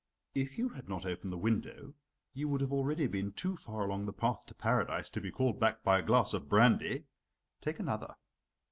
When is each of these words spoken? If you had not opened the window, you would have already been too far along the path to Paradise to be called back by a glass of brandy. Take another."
If 0.33 0.57
you 0.57 0.69
had 0.69 0.89
not 0.89 1.05
opened 1.05 1.31
the 1.31 1.37
window, 1.37 1.93
you 2.33 2.49
would 2.49 2.61
have 2.61 2.73
already 2.73 3.05
been 3.05 3.33
too 3.33 3.55
far 3.55 3.85
along 3.85 4.07
the 4.07 4.11
path 4.13 4.47
to 4.47 4.55
Paradise 4.55 5.11
to 5.11 5.21
be 5.21 5.29
called 5.29 5.59
back 5.59 5.83
by 5.83 5.99
a 5.99 6.03
glass 6.03 6.33
of 6.33 6.49
brandy. 6.49 7.03
Take 7.61 7.79
another." 7.79 8.15